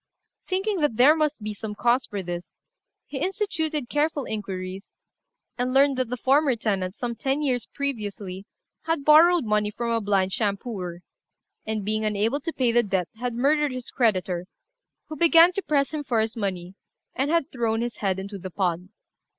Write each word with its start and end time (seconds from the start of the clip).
Thinking 0.47 0.79
that 0.81 0.97
there 0.97 1.15
must 1.15 1.43
be 1.43 1.53
some 1.53 1.75
cause 1.75 2.07
for 2.07 2.23
this, 2.23 2.49
he 3.05 3.19
instituted 3.19 3.87
careful 3.87 4.25
inquiries, 4.25 4.95
and 5.59 5.75
learned 5.75 5.95
that 5.97 6.09
the 6.09 6.17
former 6.17 6.55
tenant, 6.55 6.95
some 6.95 7.15
ten 7.15 7.43
years 7.43 7.67
previously, 7.67 8.47
had 8.85 9.05
borrowed 9.05 9.45
money 9.45 9.69
from 9.69 9.91
a 9.91 10.01
blind 10.01 10.31
shampooer, 10.31 11.01
and, 11.67 11.85
being 11.85 12.03
unable 12.03 12.39
to 12.39 12.51
pay 12.51 12.71
the 12.71 12.81
debt, 12.81 13.09
had 13.19 13.35
murdered 13.35 13.71
his 13.71 13.91
creditor, 13.91 14.47
who 15.07 15.15
began 15.15 15.51
to 15.53 15.61
press 15.61 15.91
him 15.91 16.03
for 16.03 16.19
his 16.19 16.35
money, 16.35 16.73
and 17.13 17.29
had 17.29 17.51
thrown 17.51 17.81
his 17.81 17.97
head 17.97 18.17
into 18.17 18.39
the 18.39 18.49
pond. 18.49 18.89